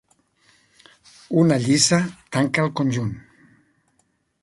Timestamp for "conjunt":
2.83-3.17